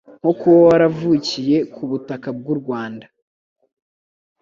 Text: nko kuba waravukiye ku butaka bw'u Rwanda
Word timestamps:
nko 0.19 0.31
kuba 0.39 0.59
waravukiye 0.67 1.57
ku 1.73 1.81
butaka 1.89 2.27
bw'u 2.37 2.55
Rwanda 2.61 3.05